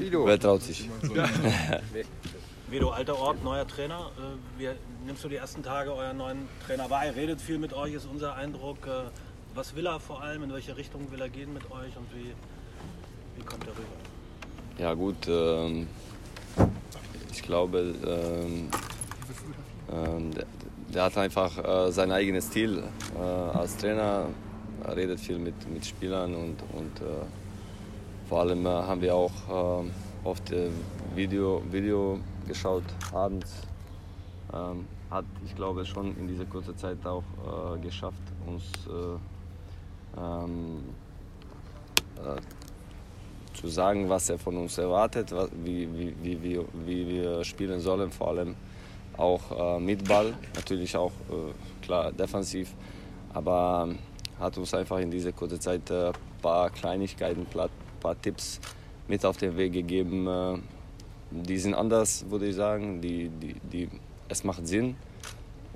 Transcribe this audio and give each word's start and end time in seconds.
Wer 0.00 0.38
traut 0.40 0.62
sich? 0.62 0.88
Vedo, 2.68 2.90
alter 2.90 3.18
Ort, 3.18 3.44
neuer 3.44 3.66
Trainer. 3.66 4.10
Äh, 4.16 4.60
Wie 4.60 4.68
nimmst 5.06 5.22
du 5.24 5.28
die 5.28 5.36
ersten 5.36 5.62
Tage 5.62 5.92
euren 5.92 6.16
neuen 6.16 6.48
Trainer 6.66 6.88
wahr? 6.88 7.04
Er 7.04 7.14
redet 7.14 7.40
viel 7.40 7.58
mit 7.58 7.74
euch, 7.74 7.92
ist 7.92 8.06
unser 8.10 8.34
Eindruck. 8.34 8.86
Äh, 8.86 9.10
Was 9.54 9.76
will 9.76 9.86
er 9.86 10.00
vor 10.00 10.22
allem? 10.22 10.44
In 10.44 10.52
welche 10.52 10.74
Richtung 10.76 11.10
will 11.12 11.20
er 11.20 11.28
gehen 11.28 11.52
mit 11.52 11.70
euch 11.70 11.94
und 11.96 12.06
wie, 12.14 12.32
wie 13.36 13.44
kommt 13.44 13.64
er 13.64 13.72
rüber? 13.72 13.82
Ja 14.78 14.94
gut, 14.94 15.28
ähm, 15.28 15.86
ich 17.30 17.42
glaube, 17.42 17.94
ähm, 18.06 18.70
ähm, 19.92 20.34
der, 20.34 20.46
der 20.94 21.02
hat 21.04 21.18
einfach 21.18 21.58
äh, 21.58 21.92
sein 21.92 22.10
eigenes 22.10 22.46
Stil 22.46 22.82
äh, 23.14 23.20
als 23.20 23.76
Trainer. 23.76 24.28
Er 24.84 24.96
redet 24.96 25.20
viel 25.20 25.38
mit, 25.38 25.54
mit 25.70 25.84
Spielern 25.84 26.34
und, 26.34 26.56
und 26.72 27.00
äh, 27.00 27.26
vor 28.32 28.40
allem 28.40 28.64
äh, 28.64 28.70
haben 28.70 29.02
wir 29.02 29.14
auch 29.14 29.30
ähm, 29.50 29.90
oft 30.24 30.50
äh, 30.52 30.70
Video, 31.14 31.62
Video 31.70 32.18
geschaut 32.48 32.82
abends. 33.12 33.60
Ähm, 34.54 34.86
hat, 35.10 35.26
ich 35.44 35.54
glaube, 35.54 35.84
schon 35.84 36.16
in 36.16 36.28
dieser 36.28 36.46
kurzen 36.46 36.74
Zeit 36.78 36.96
auch 37.04 37.24
äh, 37.44 37.78
geschafft, 37.80 38.22
uns 38.46 38.62
äh, 38.86 40.18
ähm, 40.18 40.78
äh, 42.16 42.40
zu 43.52 43.68
sagen, 43.68 44.08
was 44.08 44.30
er 44.30 44.38
von 44.38 44.56
uns 44.56 44.78
erwartet, 44.78 45.30
was, 45.32 45.50
wie, 45.62 45.86
wie, 45.92 46.14
wie, 46.22 46.42
wie, 46.42 46.60
wie 46.86 47.08
wir 47.08 47.44
spielen 47.44 47.80
sollen, 47.80 48.10
vor 48.10 48.28
allem 48.28 48.54
auch 49.18 49.76
äh, 49.76 49.78
mit 49.78 50.08
Ball, 50.08 50.32
natürlich 50.54 50.96
auch 50.96 51.12
klar 51.82 52.10
defensiv, 52.12 52.72
aber 53.34 53.88
ähm, 53.90 53.98
hat 54.40 54.56
uns 54.56 54.72
einfach 54.72 55.00
in 55.00 55.10
dieser 55.10 55.32
kurzen 55.32 55.60
Zeit 55.60 55.90
ein 55.90 56.14
paar 56.40 56.70
Kleinigkeiten, 56.70 57.42
ein 57.42 57.46
paar 58.02 58.20
Tipps 58.20 58.60
mit 59.08 59.24
auf 59.24 59.36
den 59.36 59.56
Weg 59.56 59.72
gegeben. 59.72 60.26
Äh, 60.26 60.58
die 61.30 61.58
sind 61.58 61.74
anders, 61.74 62.26
würde 62.28 62.46
ich 62.46 62.56
sagen, 62.56 63.00
die, 63.00 63.28
die, 63.28 63.54
die, 63.72 63.88
es 64.28 64.44
macht 64.44 64.66
Sinn 64.66 64.96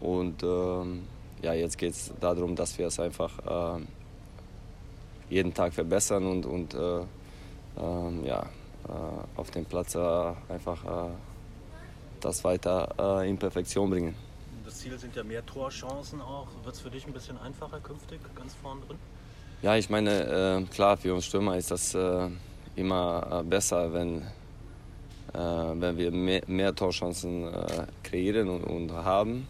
und 0.00 0.42
ähm, 0.42 1.04
ja, 1.42 1.54
jetzt 1.54 1.78
geht 1.78 1.92
es 1.92 2.12
darum, 2.20 2.54
dass 2.54 2.76
wir 2.78 2.88
es 2.88 3.00
einfach 3.00 3.78
äh, 3.78 3.82
jeden 5.30 5.54
Tag 5.54 5.72
verbessern 5.72 6.26
und, 6.26 6.44
und 6.44 6.74
äh, 6.74 7.00
ähm, 7.78 8.24
ja, 8.24 8.42
äh, 8.42 9.38
auf 9.38 9.50
dem 9.50 9.64
Platz 9.64 9.94
äh, 9.94 10.32
einfach 10.48 10.84
äh, 10.84 11.10
das 12.20 12.42
weiter 12.44 13.22
in 13.24 13.36
Perfektion 13.36 13.90
bringen. 13.90 14.14
Das 14.64 14.78
Ziel 14.78 14.98
sind 14.98 15.14
ja 15.14 15.22
mehr 15.22 15.44
Torchancen 15.44 16.20
auch. 16.20 16.48
Wird 16.64 16.74
es 16.74 16.80
für 16.80 16.90
dich 16.90 17.06
ein 17.06 17.12
bisschen 17.12 17.38
einfacher 17.38 17.78
künftig, 17.78 18.18
ganz 18.34 18.54
vorn 18.54 18.80
drin? 18.86 18.96
Ja, 19.62 19.74
ich 19.74 19.88
meine, 19.88 20.10
äh, 20.10 20.74
klar, 20.74 20.98
für 20.98 21.14
uns 21.14 21.24
Stürmer 21.24 21.56
ist 21.56 21.70
das 21.70 21.94
äh, 21.94 22.28
immer 22.76 23.40
äh, 23.40 23.42
besser, 23.42 23.90
wenn, 23.90 24.18
äh, 25.32 25.38
wenn 25.38 25.96
wir 25.96 26.10
mehr, 26.10 26.42
mehr 26.46 26.74
Torchancen 26.74 27.54
äh, 27.54 27.86
kreieren 28.02 28.50
und, 28.50 28.64
und 28.64 28.92
haben. 28.92 29.48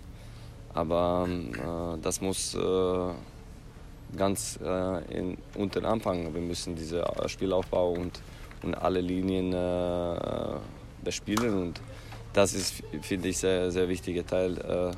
Aber 0.75 1.29
äh, 1.29 2.01
das 2.01 2.21
muss 2.21 2.57
ganz 4.17 4.61
äh, 4.63 5.19
in, 5.19 5.39
unten 5.57 5.85
anfangen. 5.85 6.33
Wir 6.33 6.41
müssen 6.41 6.77
diesen 6.77 7.03
Spielaufbau 7.27 7.91
und, 7.91 8.21
und 8.63 8.75
alle 8.77 9.01
Linien 9.01 9.53
äh, 9.53 10.61
bespielen. 11.03 11.63
Und 11.63 11.81
das 12.33 12.55
ist, 12.55 12.83
finde 13.03 13.29
ich, 13.29 13.39
sehr, 13.39 13.73
sehr 13.73 13.89
wichtiger 13.89 14.25
Teil, 14.25 14.95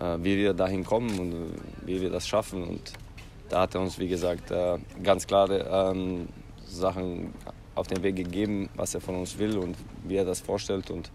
äh, 0.00 0.18
wie 0.22 0.36
wir 0.36 0.54
dahin 0.54 0.84
kommen 0.84 1.18
und 1.18 1.54
wie 1.84 2.00
wir 2.00 2.08
das 2.08 2.26
schaffen. 2.26 2.62
Und 2.62 2.92
da 3.48 3.62
hat 3.62 3.74
er 3.74 3.80
uns, 3.80 3.98
wie 3.98 4.08
gesagt, 4.08 4.50
äh, 4.50 4.78
ganz 5.02 5.26
klare 5.26 5.92
ähm, 5.92 6.28
Sachen 6.64 7.32
auf 7.74 7.86
den 7.86 8.02
Weg 8.02 8.16
gegeben, 8.16 8.68
was 8.74 8.94
er 8.94 9.00
von 9.00 9.16
uns 9.16 9.38
will 9.38 9.58
und 9.58 9.76
wie 10.04 10.16
er 10.16 10.24
das 10.24 10.40
vorstellt. 10.40 10.90
Und 10.90 11.10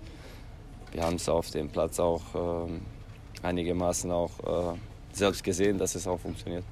wir 0.91 1.03
haben 1.03 1.15
es 1.15 1.27
auf 1.27 1.49
dem 1.51 1.69
Platz 1.69 1.99
auch 1.99 2.21
ähm, 2.35 2.81
einigermaßen 3.41 4.11
auch 4.11 4.73
äh, 4.73 4.77
selbst 5.11 5.43
gesehen, 5.43 5.77
dass 5.77 5.95
es 5.95 6.07
auch 6.07 6.19
funktioniert. 6.19 6.63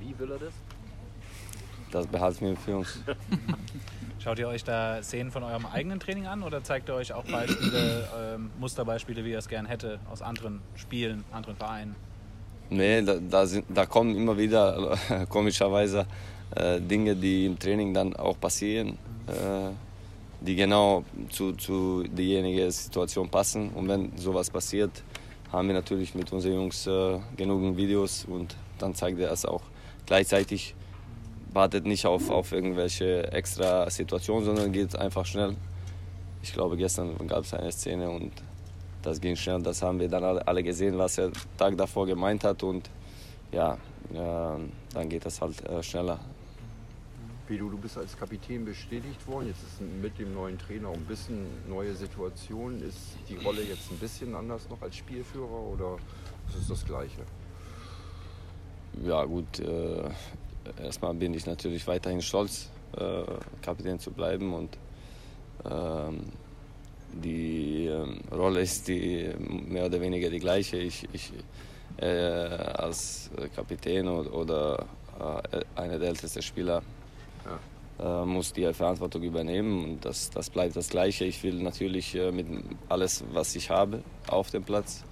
Wie 0.00 0.18
will 0.18 0.30
er 0.30 0.38
das? 0.38 0.54
Das 1.90 2.06
behalten 2.06 2.46
wir 2.46 2.56
für 2.56 2.76
uns. 2.78 3.00
Schaut 4.18 4.38
ihr 4.38 4.48
euch 4.48 4.64
da 4.64 5.02
Szenen 5.02 5.30
von 5.30 5.42
eurem 5.42 5.66
eigenen 5.66 6.00
Training 6.00 6.26
an 6.26 6.42
oder 6.42 6.64
zeigt 6.64 6.88
ihr 6.88 6.94
euch 6.94 7.12
auch 7.12 7.24
Beispiele, 7.24 8.08
ähm, 8.18 8.50
Musterbeispiele, 8.58 9.24
wie 9.24 9.32
ihr 9.32 9.38
es 9.38 9.48
gern 9.48 9.66
hätte 9.66 10.00
aus 10.10 10.22
anderen 10.22 10.62
Spielen, 10.76 11.24
anderen 11.30 11.56
Vereinen? 11.56 11.94
Nee, 12.70 13.02
da, 13.02 13.16
da, 13.16 13.46
sind, 13.46 13.66
da 13.68 13.86
kommen 13.86 14.16
immer 14.16 14.36
wieder 14.36 14.98
komischerweise 15.28 16.06
äh, 16.56 16.80
Dinge, 16.80 17.14
die 17.14 17.46
im 17.46 17.58
Training 17.58 17.92
dann 17.92 18.16
auch 18.16 18.38
passieren, 18.38 18.98
äh, 19.26 19.70
die 20.40 20.56
genau 20.56 21.04
zu, 21.30 21.52
zu 21.52 22.04
derjenigen 22.04 22.70
Situation 22.70 23.28
passen. 23.28 23.70
Und 23.70 23.88
wenn 23.88 24.16
sowas 24.16 24.50
passiert, 24.50 24.90
haben 25.52 25.68
wir 25.68 25.74
natürlich 25.74 26.14
mit 26.14 26.32
unseren 26.32 26.54
Jungs 26.54 26.86
äh, 26.86 27.18
genug 27.36 27.76
Videos 27.76 28.24
und 28.24 28.56
dann 28.78 28.94
zeigt 28.94 29.20
er 29.20 29.30
es 29.30 29.44
auch 29.44 29.62
gleichzeitig. 30.06 30.74
Wartet 31.52 31.86
nicht 31.86 32.04
auf, 32.04 32.30
auf 32.30 32.50
irgendwelche 32.50 33.32
extra 33.32 33.88
Situationen, 33.88 34.44
sondern 34.44 34.72
geht 34.72 34.96
einfach 34.96 35.24
schnell. 35.24 35.54
Ich 36.42 36.52
glaube, 36.52 36.76
gestern 36.76 37.16
gab 37.28 37.44
es 37.44 37.54
eine 37.54 37.70
Szene 37.70 38.10
und 38.10 38.32
das 39.04 39.20
ging 39.20 39.36
schnell. 39.36 39.62
Das 39.62 39.82
haben 39.82 40.00
wir 40.00 40.08
dann 40.08 40.24
alle, 40.24 40.62
gesehen, 40.62 40.98
was 40.98 41.18
er 41.18 41.30
Tag 41.56 41.76
davor 41.76 42.06
gemeint 42.06 42.44
hat. 42.44 42.62
Und 42.62 42.90
ja, 43.52 43.78
ja 44.12 44.58
dann 44.92 45.08
geht 45.08 45.24
das 45.24 45.40
halt 45.40 45.60
äh, 45.68 45.82
schneller. 45.82 46.18
Pedro, 47.46 47.68
du 47.68 47.76
bist 47.76 47.98
als 47.98 48.16
Kapitän 48.16 48.64
bestätigt 48.64 49.26
worden. 49.26 49.48
Jetzt 49.48 49.62
ist 49.62 49.80
mit 49.80 50.18
dem 50.18 50.32
neuen 50.32 50.58
Trainer 50.58 50.88
auch 50.88 50.94
ein 50.94 51.04
bisschen 51.04 51.46
neue 51.68 51.94
Situation. 51.94 52.80
Ist 52.80 53.16
die 53.28 53.36
Rolle 53.36 53.62
jetzt 53.62 53.90
ein 53.90 53.98
bisschen 53.98 54.34
anders 54.34 54.68
noch 54.70 54.80
als 54.80 54.96
Spielführer 54.96 55.60
oder 55.72 55.96
ist 56.48 56.56
es 56.56 56.68
das 56.68 56.84
Gleiche? 56.84 57.22
Ja, 59.04 59.24
gut. 59.24 59.58
Äh, 59.58 60.08
erstmal 60.82 61.12
bin 61.14 61.34
ich 61.34 61.44
natürlich 61.44 61.86
weiterhin 61.86 62.22
stolz, 62.22 62.70
äh, 62.96 63.24
Kapitän 63.60 63.98
zu 63.98 64.10
bleiben. 64.10 64.54
Und 64.54 64.78
ähm, 65.70 66.32
die 67.22 67.86
ähm, 67.86 68.20
Rolle 68.32 68.60
ist 68.60 68.88
die 68.88 69.30
mehr 69.38 69.86
oder 69.86 70.00
weniger 70.00 70.30
die 70.30 70.40
gleiche. 70.40 70.76
Ich, 70.78 71.08
ich 71.12 71.32
äh, 71.96 72.06
als 72.06 73.30
Kapitän 73.54 74.08
oder, 74.08 74.34
oder 74.34 74.86
äh, 75.52 75.60
einer 75.80 75.98
der 75.98 76.08
ältesten 76.08 76.42
Spieler 76.42 76.82
äh, 77.98 78.24
muss 78.24 78.52
die 78.52 78.72
Verantwortung 78.72 79.22
übernehmen 79.22 79.84
und 79.84 80.04
das, 80.04 80.30
das 80.30 80.50
bleibt 80.50 80.74
das 80.76 80.88
Gleiche. 80.88 81.24
Ich 81.24 81.42
will 81.42 81.62
natürlich 81.62 82.14
äh, 82.14 82.32
mit 82.32 82.46
alles, 82.88 83.22
was 83.32 83.54
ich 83.54 83.70
habe, 83.70 84.02
auf 84.26 84.50
dem 84.50 84.64
Platz 84.64 85.04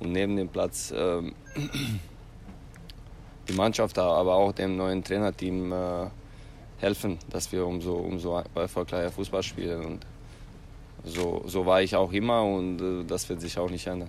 und 0.00 0.12
neben 0.12 0.36
dem 0.36 0.48
Platz 0.48 0.92
ähm, 0.96 1.34
die 3.48 3.52
Mannschaft, 3.52 3.98
aber 3.98 4.34
auch 4.34 4.52
dem 4.52 4.76
neuen 4.76 5.04
Trainerteam 5.04 5.72
äh, 5.72 6.06
helfen, 6.78 7.18
dass 7.28 7.52
wir 7.52 7.66
umso, 7.66 7.94
umso 7.94 8.42
erfolgreicher 8.54 9.10
Fußball 9.10 9.42
spielen. 9.42 9.84
Und 9.84 10.06
so, 11.04 11.42
so 11.46 11.66
war 11.66 11.82
ich 11.82 11.94
auch 11.94 12.12
immer 12.12 12.42
und 12.44 12.80
äh, 12.80 13.04
das 13.04 13.28
wird 13.28 13.40
sich 13.40 13.58
auch 13.58 13.70
nicht 13.70 13.86
ändern. 13.86 14.08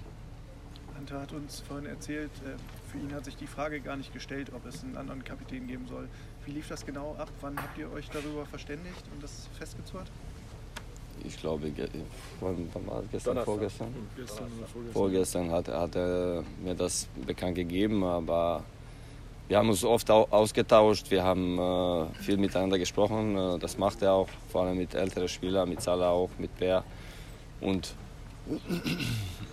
Ante 0.97 1.19
hat 1.19 1.31
uns 1.33 1.59
vorhin 1.59 1.85
erzählt, 1.87 2.31
äh, 2.45 2.57
für 2.91 2.97
ihn 2.97 3.13
hat 3.13 3.25
sich 3.25 3.35
die 3.35 3.47
Frage 3.47 3.79
gar 3.81 3.97
nicht 3.97 4.13
gestellt, 4.13 4.51
ob 4.55 4.65
es 4.65 4.83
einen 4.83 4.95
anderen 4.95 5.23
Kapitän 5.23 5.67
geben 5.67 5.85
soll. 5.87 6.07
Wie 6.45 6.51
lief 6.51 6.67
das 6.67 6.85
genau 6.85 7.15
ab? 7.19 7.29
Wann 7.41 7.57
habt 7.57 7.77
ihr 7.77 7.91
euch 7.91 8.09
darüber 8.09 8.45
verständigt 8.45 9.03
und 9.13 9.21
das 9.21 9.49
festgezurrt? 9.57 10.07
Ich 11.23 11.37
glaube, 11.39 11.69
ge 11.71 11.87
wann, 12.39 12.69
wann 12.73 12.87
war 12.87 13.01
das? 13.01 13.11
gestern, 13.11 13.35
Donnerstag. 13.35 13.45
vorgestern? 13.45 13.93
Gestern 14.15 14.45
oder 14.57 14.67
vorgestern. 14.67 14.93
Vorgestern 14.93 15.51
hat, 15.51 15.67
hat 15.67 15.95
er 15.95 16.43
mir 16.63 16.75
das 16.75 17.07
bekannt 17.25 17.55
gegeben, 17.55 18.03
aber 18.03 18.63
wir 19.47 19.57
haben 19.57 19.69
uns 19.69 19.83
oft 19.83 20.09
au 20.09 20.27
ausgetauscht, 20.31 21.11
wir 21.11 21.23
haben 21.23 21.59
äh, 21.59 22.05
viel 22.21 22.37
miteinander 22.37 22.79
gesprochen. 22.79 23.37
Äh, 23.37 23.59
das 23.59 23.77
macht 23.77 24.01
er 24.01 24.13
auch, 24.13 24.27
vor 24.49 24.63
allem 24.63 24.77
mit 24.77 24.95
älteren 24.95 25.27
Spielern, 25.27 25.69
mit 25.69 25.81
Salah 25.81 26.09
auch, 26.09 26.29
mit 26.37 26.57
Bär. 26.57 26.83
Und 27.61 27.93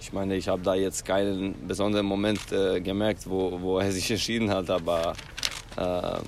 ich 0.00 0.12
meine, 0.12 0.36
ich 0.36 0.48
habe 0.48 0.62
da 0.62 0.74
jetzt 0.74 1.04
keinen 1.04 1.66
besonderen 1.66 2.06
Moment 2.06 2.52
äh, 2.52 2.80
gemerkt, 2.80 3.28
wo, 3.28 3.60
wo 3.60 3.78
er 3.78 3.92
sich 3.92 4.10
entschieden 4.10 4.50
hat, 4.50 4.70
aber 4.70 5.12
äh, 5.76 5.82
äh, 5.82 6.20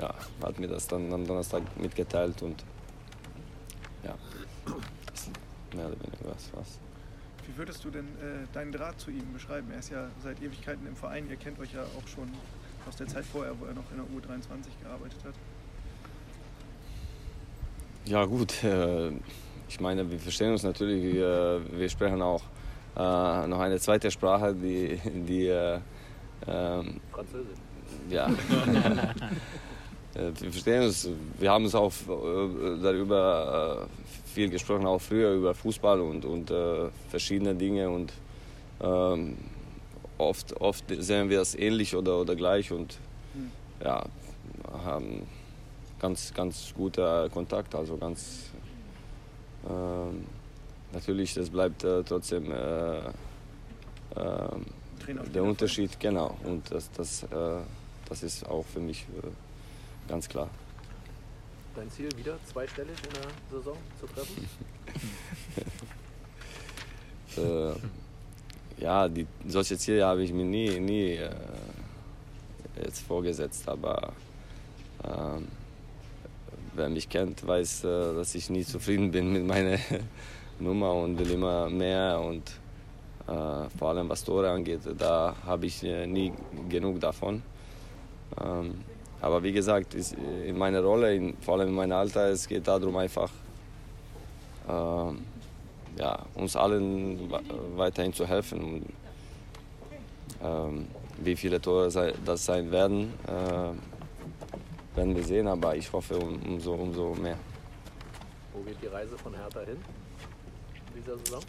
ja, 0.00 0.14
hat 0.42 0.58
mir 0.58 0.68
das 0.68 0.86
dann 0.86 1.12
am 1.12 1.26
Donnerstag 1.26 1.62
mitgeteilt 1.80 2.40
und 2.42 2.64
ja, 4.04 4.14
mehr 5.74 5.86
oder 5.86 6.00
weniger 6.00 6.34
was. 6.34 6.50
was. 6.54 6.91
Wie 7.52 7.58
würdest 7.58 7.84
du 7.84 7.90
denn 7.90 8.06
äh, 8.06 8.46
deinen 8.54 8.72
Draht 8.72 8.98
zu 8.98 9.10
ihm 9.10 9.30
beschreiben? 9.32 9.70
Er 9.72 9.80
ist 9.80 9.90
ja 9.90 10.08
seit 10.22 10.40
Ewigkeiten 10.40 10.86
im 10.86 10.96
Verein. 10.96 11.28
Ihr 11.28 11.36
kennt 11.36 11.58
euch 11.58 11.74
ja 11.74 11.82
auch 11.82 12.08
schon 12.08 12.30
aus 12.88 12.96
der 12.96 13.06
Zeit 13.06 13.26
vorher, 13.26 13.52
wo 13.60 13.66
er 13.66 13.74
noch 13.74 13.84
in 13.90 13.98
der 13.98 14.06
U23 14.06 14.82
gearbeitet 14.82 15.18
hat. 15.24 15.34
Ja 18.06 18.24
gut, 18.24 18.64
äh, 18.64 19.10
ich 19.68 19.80
meine, 19.80 20.10
wir 20.10 20.18
verstehen 20.18 20.52
uns 20.52 20.62
natürlich, 20.62 21.14
wir, 21.14 21.60
wir 21.70 21.88
sprechen 21.90 22.22
auch 22.22 22.42
äh, 22.96 23.46
noch 23.46 23.60
eine 23.60 23.78
zweite 23.78 24.10
Sprache, 24.10 24.54
die, 24.54 24.98
die 25.04 25.48
äh, 25.48 25.78
ähm, 26.46 27.00
Französisch. 27.12 27.58
ja. 28.08 28.30
äh, 30.14 30.30
wir 30.40 30.50
verstehen 30.50 30.82
uns. 30.84 31.08
Wir 31.38 31.50
haben 31.50 31.64
uns 31.64 31.74
auch 31.74 31.92
äh, 31.92 32.82
darüber 32.82 33.88
äh, 33.88 34.30
viel 34.30 34.50
gesprochen, 34.50 34.86
auch 34.86 35.00
früher 35.00 35.32
über 35.32 35.54
Fußball 35.54 36.00
und, 36.00 36.24
und 36.24 36.50
äh, 36.50 36.88
verschiedene 37.08 37.54
Dinge. 37.54 37.88
Und 37.88 38.12
ähm, 38.80 39.38
oft, 40.18 40.60
oft 40.60 40.84
sehen 40.98 41.30
wir 41.30 41.40
es 41.40 41.54
ähnlich 41.54 41.94
oder, 41.96 42.20
oder 42.20 42.34
gleich 42.34 42.72
und 42.72 42.98
hm. 43.34 43.50
ja, 43.82 44.04
haben 44.84 45.26
ganz, 45.98 46.32
ganz 46.34 46.72
guter 46.76 47.28
Kontakt. 47.30 47.74
Also 47.74 47.96
ganz 47.96 48.50
ähm, 49.68 50.26
natürlich, 50.92 51.34
das 51.34 51.48
bleibt 51.48 51.84
äh, 51.84 52.02
trotzdem 52.02 52.50
äh, 52.52 52.98
ähm, 54.16 54.66
der 55.34 55.42
Unterschied, 55.42 55.98
genau. 55.98 56.36
Und 56.44 56.70
das, 56.70 56.88
das, 56.92 57.26
das 58.08 58.22
ist 58.22 58.48
auch 58.48 58.64
für 58.64 58.78
mich 58.78 59.04
ganz 60.12 60.28
klar. 60.28 60.50
Dein 61.74 61.90
Ziel 61.90 62.10
wieder 62.18 62.36
zweistellig 62.44 62.98
in 63.06 63.14
der 63.14 63.30
Saison 63.50 63.76
zu 63.98 64.06
treffen? 64.06 64.46
äh, 68.78 68.82
ja, 68.82 69.08
die, 69.08 69.26
solche 69.48 69.78
Ziele 69.78 70.04
habe 70.04 70.22
ich 70.22 70.34
mir 70.34 70.44
nie, 70.44 70.78
nie 70.80 71.12
äh, 71.12 71.30
jetzt 72.84 73.00
vorgesetzt, 73.00 73.66
aber 73.66 74.12
äh, 75.02 75.40
wer 76.74 76.90
mich 76.90 77.08
kennt, 77.08 77.46
weiß, 77.46 77.84
äh, 77.84 78.14
dass 78.14 78.34
ich 78.34 78.50
nie 78.50 78.66
zufrieden 78.66 79.10
bin 79.12 79.32
mit 79.32 79.46
meiner 79.46 79.78
Nummer 80.60 80.92
und 80.92 81.18
will 81.18 81.30
immer 81.30 81.70
mehr 81.70 82.20
und 82.20 82.50
äh, 83.28 83.70
vor 83.78 83.88
allem 83.88 84.10
was 84.10 84.22
Tore 84.24 84.50
angeht, 84.50 84.80
da 84.98 85.34
habe 85.46 85.64
ich 85.64 85.82
äh, 85.84 86.06
nie 86.06 86.34
genug 86.68 87.00
davon. 87.00 87.42
Ähm, 88.38 88.74
aber 89.22 89.42
wie 89.44 89.52
gesagt, 89.52 89.94
in 89.94 90.58
meiner 90.58 90.80
Rolle, 90.80 91.14
in, 91.14 91.36
vor 91.38 91.54
allem 91.54 91.68
in 91.68 91.74
meinem 91.74 91.92
Alter, 91.92 92.30
es 92.30 92.48
geht 92.48 92.66
darum 92.66 92.96
einfach, 92.96 93.30
äh, 94.68 96.00
ja, 96.00 96.18
uns 96.34 96.56
allen 96.56 97.32
weiterhin 97.76 98.12
zu 98.12 98.26
helfen. 98.26 98.84
Ähm, 100.42 100.88
wie 101.18 101.36
viele 101.36 101.60
Tore 101.60 101.88
das 102.24 102.44
sein 102.44 102.72
werden, 102.72 103.14
äh, 103.28 104.96
werden 104.96 105.14
wir 105.14 105.22
sehen, 105.22 105.46
aber 105.46 105.76
ich 105.76 105.92
hoffe 105.92 106.18
um, 106.18 106.40
umso, 106.42 106.74
umso 106.74 107.14
mehr. 107.14 107.38
Wo 108.52 108.60
geht 108.62 108.82
die 108.82 108.88
Reise 108.88 109.16
von 109.16 109.34
Hertha 109.34 109.60
hin 109.60 109.76
in 110.88 111.00
dieser 111.00 111.16
Saison? 111.18 111.40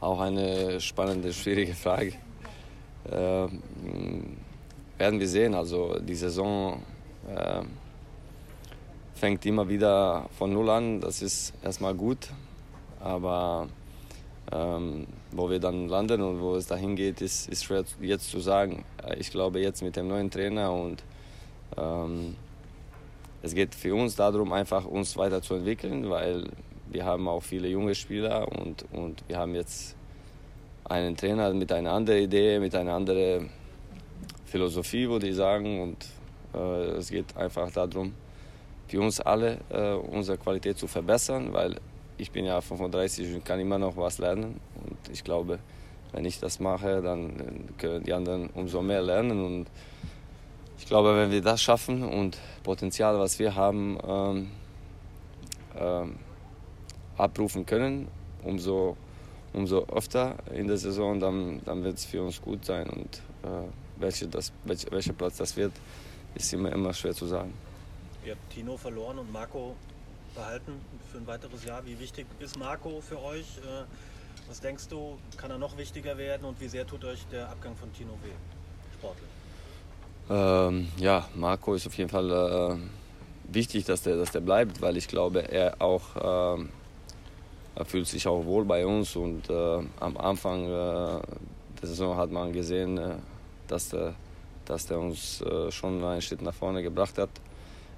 Auch 0.00 0.20
eine 0.20 0.80
spannende, 0.80 1.30
schwierige 1.34 1.74
Frage. 1.74 2.14
Äh, 3.04 3.48
werden 4.96 5.20
wir 5.20 5.28
sehen. 5.28 5.54
Also 5.54 5.98
die 5.98 6.14
Saison 6.14 6.82
äh, 7.34 7.62
fängt 9.14 9.44
immer 9.46 9.68
wieder 9.68 10.28
von 10.38 10.52
Null 10.52 10.70
an. 10.70 11.00
Das 11.00 11.22
ist 11.22 11.52
erstmal 11.62 11.94
gut. 11.94 12.28
Aber 13.00 13.68
ähm, 14.52 15.06
wo 15.30 15.50
wir 15.50 15.60
dann 15.60 15.88
landen 15.88 16.22
und 16.22 16.40
wo 16.40 16.56
es 16.56 16.66
dahin 16.66 16.96
geht, 16.96 17.20
ist, 17.20 17.48
ist 17.48 17.64
schwer 17.64 17.84
jetzt 18.00 18.30
zu 18.30 18.40
sagen. 18.40 18.84
Äh, 19.04 19.18
ich 19.18 19.30
glaube 19.30 19.60
jetzt 19.60 19.82
mit 19.82 19.96
dem 19.96 20.08
neuen 20.08 20.30
Trainer 20.30 20.72
und 20.72 21.02
ähm, 21.76 22.36
es 23.42 23.54
geht 23.54 23.74
für 23.74 23.94
uns 23.94 24.16
darum, 24.16 24.52
einfach 24.52 24.84
uns 24.84 25.16
weiterzuentwickeln, 25.16 26.10
weil 26.10 26.44
wir 26.90 27.04
haben 27.04 27.28
auch 27.28 27.42
viele 27.42 27.68
junge 27.68 27.94
Spieler 27.94 28.48
und, 28.48 28.84
und 28.92 29.22
wir 29.28 29.38
haben 29.38 29.54
jetzt 29.54 29.94
einen 30.84 31.16
Trainer 31.16 31.52
mit 31.52 31.70
einer 31.70 31.92
anderen 31.92 32.22
Idee, 32.22 32.58
mit 32.58 32.74
einer 32.74 32.94
anderen 32.94 33.50
Philosophie, 34.46 35.08
würde 35.08 35.28
ich 35.28 35.36
sagen. 35.36 35.82
Und 35.82 36.06
es 36.56 37.10
geht 37.10 37.36
einfach 37.36 37.70
darum, 37.70 38.14
für 38.88 39.00
uns 39.00 39.20
alle 39.20 39.58
äh, 39.70 39.92
unsere 39.94 40.38
Qualität 40.38 40.78
zu 40.78 40.86
verbessern, 40.86 41.52
weil 41.52 41.76
ich 42.16 42.30
bin 42.30 42.44
ja 42.44 42.60
35 42.60 43.34
und 43.34 43.44
kann 43.44 43.60
immer 43.60 43.78
noch 43.78 43.96
was 43.96 44.18
lernen. 44.18 44.60
Und 44.74 44.98
ich 45.12 45.22
glaube, 45.22 45.58
wenn 46.12 46.24
ich 46.24 46.40
das 46.40 46.58
mache, 46.58 47.02
dann 47.02 47.68
können 47.76 48.02
die 48.02 48.12
anderen 48.12 48.48
umso 48.50 48.82
mehr 48.82 49.02
lernen. 49.02 49.44
Und 49.44 49.66
ich 50.78 50.86
glaube, 50.86 51.16
wenn 51.16 51.30
wir 51.30 51.42
das 51.42 51.62
schaffen 51.62 52.02
und 52.02 52.38
Potenzial, 52.62 53.18
was 53.18 53.38
wir 53.38 53.54
haben, 53.54 53.98
ähm, 54.06 54.50
ähm, 55.78 56.16
abrufen 57.16 57.66
können, 57.66 58.08
umso, 58.42 58.96
umso 59.52 59.84
öfter 59.86 60.36
in 60.54 60.66
der 60.66 60.78
Saison, 60.78 61.20
dann, 61.20 61.60
dann 61.64 61.84
wird 61.84 61.98
es 61.98 62.04
für 62.04 62.22
uns 62.22 62.40
gut 62.40 62.64
sein. 62.64 62.88
Und 62.88 63.22
äh, 63.42 63.68
welche 63.98 64.28
das, 64.28 64.52
welch, 64.64 64.86
welcher 64.90 65.12
Platz 65.12 65.36
das 65.36 65.56
wird, 65.56 65.72
ist 66.34 66.52
immer, 66.52 66.72
immer 66.72 66.92
schwer 66.92 67.14
zu 67.14 67.26
sagen. 67.26 67.52
Ihr 68.24 68.32
habt 68.32 68.50
Tino 68.50 68.76
verloren 68.76 69.18
und 69.18 69.32
Marco 69.32 69.74
behalten 70.34 70.72
für 71.10 71.18
ein 71.18 71.26
weiteres 71.26 71.64
Jahr. 71.64 71.84
Wie 71.86 71.98
wichtig 71.98 72.26
ist 72.40 72.58
Marco 72.58 73.00
für 73.00 73.20
euch? 73.22 73.58
Äh, 73.58 73.84
was 74.48 74.60
denkst 74.60 74.88
du, 74.88 75.18
kann 75.36 75.50
er 75.50 75.58
noch 75.58 75.76
wichtiger 75.76 76.16
werden 76.16 76.44
und 76.44 76.60
wie 76.60 76.68
sehr 76.68 76.86
tut 76.86 77.04
euch 77.04 77.26
der 77.30 77.48
Abgang 77.48 77.76
von 77.76 77.92
Tino 77.92 78.12
weh, 78.22 78.32
sportlich? 78.98 79.28
Ähm, 80.30 80.88
ja, 80.98 81.28
Marco 81.34 81.74
ist 81.74 81.86
auf 81.86 81.94
jeden 81.94 82.10
Fall 82.10 82.30
äh, 82.30 82.76
wichtig, 83.52 83.84
dass 83.84 84.02
der, 84.02 84.16
dass 84.16 84.30
der 84.30 84.40
bleibt, 84.40 84.80
weil 84.80 84.96
ich 84.96 85.08
glaube, 85.08 85.50
er 85.50 85.80
auch 85.80 86.56
äh, 86.56 86.64
er 87.78 87.84
fühlt 87.84 88.08
sich 88.08 88.26
auch 88.26 88.44
wohl 88.44 88.64
bei 88.64 88.84
uns 88.84 89.14
und 89.14 89.48
äh, 89.48 89.80
am 90.00 90.16
Anfang 90.16 90.64
äh, 90.64 90.66
der 90.68 91.22
Saison 91.82 92.16
hat 92.16 92.32
man 92.32 92.52
gesehen, 92.52 92.98
äh, 92.98 93.14
dass 93.68 93.90
der 93.90 94.14
dass 94.68 94.86
der 94.86 94.98
uns 94.98 95.40
äh, 95.40 95.70
schon 95.70 96.04
einen 96.04 96.20
Schritt 96.20 96.42
nach 96.42 96.54
vorne 96.54 96.82
gebracht 96.82 97.16
hat. 97.18 97.30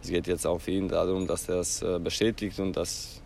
Es 0.02 0.08
geht 0.08 0.26
jetzt 0.28 0.46
auch 0.46 0.60
für 0.60 0.70
ihn 0.70 0.88
darum, 0.88 1.26
dass 1.26 1.48
er 1.48 1.60
es 1.60 1.82
äh, 1.82 1.98
bestätigt 1.98 2.58
und 2.60 2.76
dass, 2.76 3.20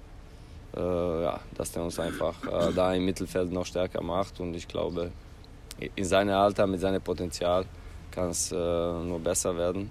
äh, 0.74 0.80
ja, 0.80 1.38
dass 1.54 1.76
er 1.76 1.84
uns 1.84 2.00
einfach 2.00 2.34
da 2.74 2.94
im 2.94 3.04
Mittelfeld 3.04 3.52
noch 3.52 3.66
stärker 3.66 4.02
macht. 4.02 4.40
Und 4.40 4.54
ich 4.54 4.66
glaube, 4.66 5.12
in 5.94 6.04
seinem 6.04 6.34
Alter, 6.34 6.66
mit 6.66 6.80
seinem 6.80 7.02
Potenzial, 7.02 7.66
kann 8.10 8.30
es 8.30 8.52
nur 8.52 9.18
besser 9.18 9.56
werden. 9.56 9.90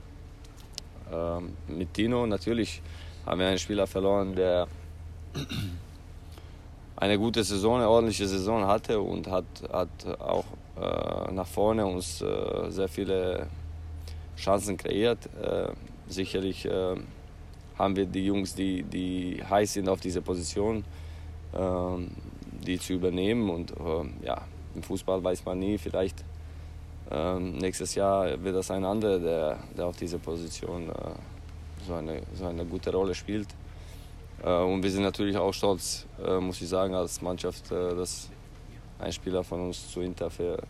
Ähm, 1.11 1.53
mit 1.67 1.93
Tino 1.93 2.25
natürlich 2.25 2.81
haben 3.25 3.39
wir 3.39 3.47
einen 3.47 3.59
Spieler 3.59 3.85
verloren, 3.85 4.33
der 4.35 4.67
eine 6.95 7.17
gute 7.17 7.43
Saison, 7.43 7.75
eine 7.77 7.89
ordentliche 7.89 8.27
Saison 8.27 8.65
hatte 8.65 8.99
und 8.99 9.27
hat, 9.27 9.45
hat 9.71 9.89
auch 10.19 10.45
nach 10.75 11.47
vorne 11.47 11.85
uns 11.85 12.21
äh, 12.21 12.69
sehr 12.69 12.87
viele 12.87 13.47
Chancen 14.37 14.77
kreiert. 14.77 15.29
Äh, 15.41 15.71
sicherlich 16.07 16.67
haben 17.77 17.95
wir 17.95 18.05
die 18.05 18.25
Jungs, 18.25 18.53
die, 18.55 18.83
die 18.83 19.41
heiß 19.43 19.73
sind 19.73 19.89
auf 19.89 19.99
diese 19.99 20.21
Position, 20.21 20.83
ähm, 21.55 22.11
die 22.65 22.77
zu 22.77 22.93
übernehmen. 22.93 23.49
Und 23.49 23.73
ja, 24.21 24.41
im 24.75 24.83
Fußball 24.83 25.23
weiß 25.23 25.45
man 25.45 25.59
nie, 25.59 25.77
vielleicht 25.77 26.23
ähm, 27.09 27.57
nächstes 27.57 27.95
Jahr 27.95 28.43
wird 28.43 28.55
das 28.55 28.69
ein 28.69 28.85
anderer, 28.85 29.19
der, 29.19 29.59
der 29.77 29.85
auf 29.87 29.97
dieser 29.97 30.19
Position 30.19 30.91
so, 31.87 31.93
eine, 31.95 32.21
so 32.35 32.45
eine 32.45 32.65
gute 32.65 32.91
Rolle 32.91 33.15
spielt. 33.15 33.47
Und 34.43 34.83
wir 34.83 34.91
sind 34.91 35.03
natürlich 35.03 35.37
auch 35.37 35.53
stolz, 35.53 36.05
muss 36.41 36.61
ich 36.61 36.67
sagen, 36.67 36.93
als 36.95 37.21
Mannschaft, 37.21 37.71
dass 37.71 38.29
ein 38.99 39.11
Spieler 39.11 39.43
von 39.43 39.67
uns 39.67 39.91
zu 39.91 40.01
Inter 40.01 40.29
für 40.29 40.61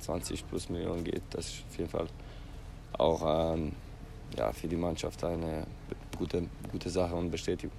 20 0.00 0.48
plus 0.48 0.68
Millionen 0.68 1.04
geht, 1.04 1.22
das 1.30 1.46
ist 1.46 1.64
auf 1.68 1.78
jeden 1.78 1.90
Fall 1.90 2.06
auch 2.98 3.54
ähm, 3.54 3.72
ja, 4.36 4.52
für 4.52 4.68
die 4.68 4.76
Mannschaft 4.76 5.22
eine 5.24 5.66
gute, 6.16 6.44
gute 6.70 6.90
Sache 6.90 7.14
und 7.14 7.30
Bestätigung. 7.30 7.76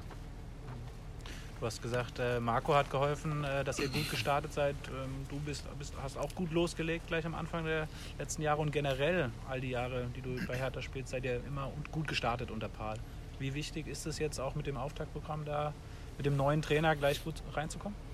Du 1.60 1.66
hast 1.66 1.82
gesagt, 1.82 2.20
äh, 2.20 2.40
Marco 2.40 2.76
hat 2.76 2.92
geholfen, 2.92 3.44
äh, 3.44 3.64
dass 3.64 3.80
ihr 3.80 3.90
gut 3.90 4.08
gestartet 4.12 4.54
seid. 4.54 4.76
Ähm, 4.90 5.26
du 5.28 5.40
bist, 5.40 5.64
bist, 5.80 5.94
hast 6.04 6.16
auch 6.16 6.34
gut 6.36 6.52
losgelegt 6.52 7.08
gleich 7.08 7.26
am 7.26 7.34
Anfang 7.34 7.66
der 7.66 7.88
letzten 8.20 8.44
Jahre 8.44 8.62
und 8.62 8.72
generell 8.72 9.32
all 9.50 9.60
die 9.60 9.72
Jahre, 9.72 10.06
die 10.16 10.22
du 10.22 10.36
bei 10.46 10.56
Hertha 10.56 10.84
spielst, 10.84 11.10
seid 11.10 11.26
ihr 11.26 11.42
immer 11.48 11.72
gut 11.92 12.08
gestartet 12.08 12.52
unter 12.52 12.70
Paul. 12.70 12.98
Wie 13.40 13.56
wichtig 13.56 13.88
ist 13.88 14.06
es 14.06 14.20
jetzt 14.20 14.40
auch 14.40 14.54
mit 14.54 14.68
dem 14.68 14.78
Auftaktprogramm 14.78 15.46
da, 15.46 15.74
mit 16.18 16.28
dem 16.28 16.38
neuen 16.38 16.62
Trainer 16.62 16.96
gleich 16.96 17.24
gut 17.24 17.42
reinzukommen? 17.54 18.07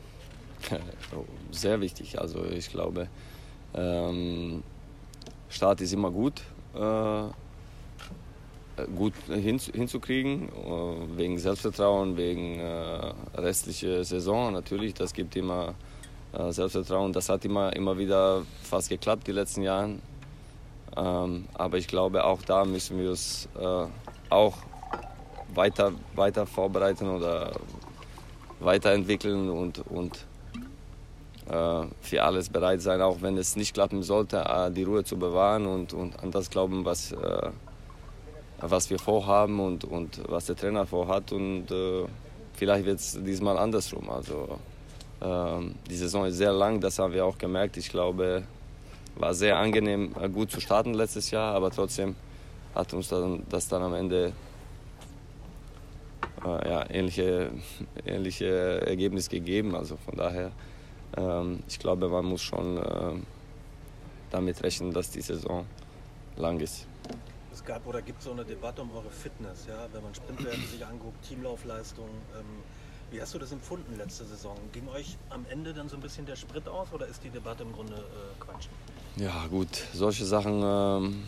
Sehr 1.52 1.82
wichtig. 1.82 2.20
Also 2.20 2.46
ich 2.46 2.70
glaube, 2.70 3.08
ähm, 3.74 4.64
Start 5.50 5.82
ist 5.82 5.94
immer 5.94 6.12
gut, 6.12 6.42
äh, 6.76 7.24
gut 8.96 9.14
hin, 9.28 9.60
hinzukriegen, 9.60 10.50
äh, 10.50 11.18
wegen 11.18 11.38
Selbstvertrauen, 11.38 12.18
wegen 12.18 12.60
äh, 12.60 13.14
restliche 13.36 14.04
Saison 14.04 14.52
natürlich. 14.54 14.94
Das 14.94 15.14
gibt 15.14 15.36
immer 15.36 15.76
äh, 16.34 16.52
Selbstvertrauen. 16.52 17.14
Das 17.14 17.30
hat 17.30 17.46
immer, 17.46 17.76
immer 17.76 17.98
wieder 17.98 18.44
fast 18.64 18.90
geklappt 18.90 19.28
die 19.28 19.32
letzten 19.32 19.62
Jahre. 19.62 19.96
Ähm, 20.96 21.46
aber 21.54 21.78
ich 21.78 21.88
glaube, 21.88 22.24
auch 22.24 22.42
da 22.44 22.66
müssen 22.66 23.00
wir 23.00 23.12
uns 23.12 23.48
äh, 23.60 23.86
auch 24.30 24.58
weiter, 25.54 25.92
weiter 26.16 26.46
vorbereiten 26.46 27.10
oder 27.10 27.52
weiterentwickeln 28.60 29.50
und, 29.50 29.80
und 29.90 30.26
für 32.02 32.24
alles 32.24 32.50
bereit 32.50 32.82
sein, 32.82 33.02
auch 33.02 33.22
wenn 33.22 33.38
es 33.38 33.56
nicht 33.56 33.74
klappen 33.74 34.04
sollte, 34.04 34.38
äh, 34.38 34.72
die 34.72 34.84
Ruhe 34.84 35.04
zu 35.04 35.18
bewahren 35.18 35.66
und, 35.66 35.94
und 35.94 36.22
an 36.22 36.32
das 36.32 36.50
glauben, 36.50 36.86
was, 36.86 37.12
äh, 37.12 37.50
was 38.60 38.90
wir 38.90 39.00
vorhaben 39.00 39.60
und, 39.60 39.84
und 39.84 40.22
was 40.28 40.46
der 40.46 40.56
Trainer 40.56 40.86
vorhat. 40.86 41.32
Und 41.32 41.70
äh, 41.72 42.06
vielleicht 42.54 42.86
wird 42.86 43.00
es 43.00 43.20
diesmal 43.24 43.58
andersrum. 43.58 44.10
Also 44.10 44.60
ähm, 45.22 45.76
die 45.90 45.96
Saison 45.96 46.26
ist 46.26 46.38
sehr 46.38 46.52
lang, 46.52 46.80
das 46.80 47.00
haben 47.00 47.14
wir 47.14 47.26
auch 47.26 47.38
gemerkt. 47.38 47.78
Ich 47.78 47.90
glaube, 47.90 48.44
war 49.16 49.34
sehr 49.34 49.58
angenehm, 49.58 50.14
äh, 50.20 50.30
gut 50.30 50.52
zu 50.52 50.60
starten 50.60 50.94
letztes 50.94 51.32
Jahr, 51.32 51.54
aber 51.56 51.72
trotzdem 51.72 52.16
hat 52.74 52.94
uns 52.94 53.10
dann, 53.10 53.44
das 53.50 53.68
dann 53.68 53.84
am 53.84 53.94
Ende 53.94 54.34
äh, 56.44 56.70
ja, 56.70 56.90
ähnliche, 56.90 57.52
ähnliche 58.06 58.82
Ergebnis 58.88 59.30
gegeben. 59.30 59.76
Also 59.76 59.98
von 59.98 60.16
daher, 60.18 60.52
ich 61.68 61.80
glaube, 61.80 62.10
man 62.10 62.26
muss 62.26 62.42
schon 62.42 62.78
äh, 62.78 63.14
damit 64.32 64.64
rechnen, 64.64 64.92
dass 64.92 65.12
die 65.12 65.22
Saison 65.22 65.66
lang 66.38 66.60
ist. 66.60 66.88
Es 67.54 67.64
gab 67.64 67.86
oder 67.86 68.02
gibt 68.02 68.22
so 68.22 68.32
eine 68.32 68.44
Debatte 68.44 68.82
um 68.82 68.92
eure 68.96 69.12
Fitness, 69.12 69.68
ja? 69.68 69.88
wenn 69.94 70.02
man 70.02 70.16
Sprintwerte 70.16 70.60
sich 70.62 70.84
anguckt, 70.86 71.24
Teamlaufleistung. 71.28 72.10
Ähm, 72.38 72.46
wie 73.12 73.22
hast 73.22 73.34
du 73.36 73.38
das 73.38 73.52
empfunden 73.52 73.96
letzte 73.96 74.26
Saison? 74.26 74.58
Ging 74.72 74.88
euch 74.90 75.18
am 75.30 75.46
Ende 75.52 75.72
dann 75.72 75.88
so 75.88 75.96
ein 75.96 76.02
bisschen 76.02 76.26
der 76.26 76.36
Sprit 76.36 76.68
aus 76.68 76.88
oder 76.92 77.06
ist 77.06 77.24
die 77.24 77.30
Debatte 77.30 77.62
im 77.62 77.72
Grunde 77.72 77.94
äh, 77.94 78.44
Quatsch? 78.44 78.68
Ja 79.18 79.46
gut, 79.52 79.70
solche 79.94 80.26
Sachen 80.26 80.64
ähm, 80.64 81.24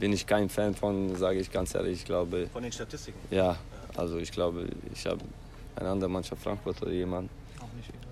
bin 0.00 0.12
ich 0.12 0.26
kein 0.26 0.48
Fan 0.48 0.74
von, 0.74 1.14
sage 1.14 1.38
ich 1.38 1.52
ganz 1.52 1.76
ehrlich. 1.76 2.00
Ich 2.00 2.04
glaube, 2.04 2.48
Von 2.52 2.64
den 2.64 2.72
Statistiken? 2.72 3.18
ja, 3.30 3.56
also 3.96 4.18
ich 4.18 4.32
glaube, 4.32 4.68
ich 4.92 5.06
habe 5.06 5.20
eine 5.76 5.90
andere 5.90 6.10
Mannschaft, 6.10 6.42
Frankfurt 6.42 6.82
oder 6.82 6.90
jemand, 6.90 7.30
Auch 7.60 7.72
nicht 7.76 7.86
viel. 7.86 8.07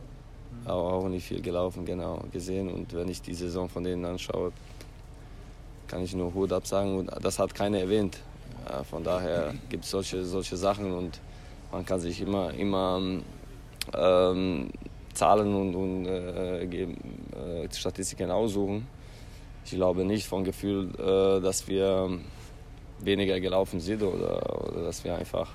Auch, 0.66 0.92
auch 0.92 1.08
nicht 1.08 1.26
viel 1.26 1.40
gelaufen, 1.40 1.84
genau, 1.84 2.22
gesehen. 2.32 2.72
Und 2.72 2.92
wenn 2.94 3.08
ich 3.08 3.22
die 3.22 3.34
Saison 3.34 3.68
von 3.68 3.84
denen 3.84 4.04
anschaue, 4.04 4.52
kann 5.86 6.02
ich 6.02 6.14
nur 6.14 6.34
Hut 6.34 6.52
absagen. 6.52 6.98
Und 6.98 7.10
das 7.22 7.38
hat 7.38 7.54
keiner 7.54 7.78
erwähnt. 7.78 8.18
Von 8.90 9.04
daher 9.04 9.54
gibt 9.68 9.84
es 9.84 9.90
solche, 9.90 10.24
solche 10.24 10.56
Sachen 10.56 10.92
und 10.92 11.20
man 11.70 11.84
kann 11.86 12.00
sich 12.00 12.20
immer, 12.20 12.52
immer 12.54 13.00
ähm, 13.94 14.70
Zahlen 15.14 15.54
und, 15.54 15.74
und 15.74 16.06
äh, 16.06 16.66
geben, 16.66 16.96
äh, 17.32 17.72
Statistiken 17.72 18.30
aussuchen. 18.30 18.86
Ich 19.64 19.72
glaube 19.72 20.04
nicht 20.04 20.26
vom 20.26 20.44
Gefühl, 20.44 20.90
äh, 20.98 21.40
dass 21.40 21.66
wir 21.68 22.18
weniger 23.00 23.38
gelaufen 23.40 23.80
sind 23.80 24.02
oder, 24.02 24.68
oder 24.68 24.84
dass 24.84 25.04
wir 25.04 25.16
einfach 25.16 25.50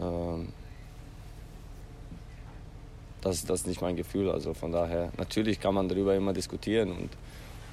ähm, 0.00 0.48
das, 3.28 3.44
das 3.44 3.60
ist 3.60 3.66
nicht 3.66 3.80
mein 3.82 3.96
Gefühl. 3.96 4.30
Also 4.30 4.54
von 4.54 4.72
daher, 4.72 5.10
natürlich 5.16 5.60
kann 5.60 5.74
man 5.74 5.88
darüber 5.88 6.14
immer 6.14 6.32
diskutieren 6.32 6.90
und, 6.92 7.10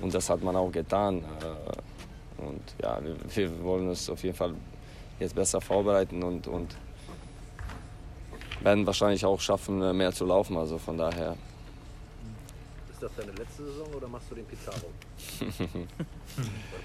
und 0.02 0.14
das 0.14 0.30
hat 0.30 0.44
man 0.44 0.56
auch 0.56 0.72
getan. 0.72 1.20
Äh, 1.20 2.42
Und 2.46 2.62
ja, 2.82 3.00
wir, 3.04 3.16
wir 3.36 3.64
wollen 3.64 3.88
uns 3.90 4.10
auf 4.10 4.22
jeden 4.24 4.36
Fall 4.36 4.54
jetzt 5.20 5.36
besser 5.36 5.62
vorbereiten 5.62 6.22
und, 6.24 6.48
und 6.48 6.76
werden 8.62 8.86
wahrscheinlich 8.86 9.24
auch 9.26 9.40
schaffen, 9.40 9.82
äh, 9.82 9.94
mehr 9.94 10.12
zu 10.12 10.26
laufen. 10.26 10.58
Also 10.58 10.78
von 10.78 10.98
daher, 10.98 11.36
Ist 12.92 13.02
das 13.02 13.12
deine 13.16 13.32
letzte 13.32 13.64
Saison 13.66 13.88
oder 13.96 14.08
machst 14.08 14.30
du 14.32 14.36
den 14.36 14.46
Pizarro? 14.46 14.88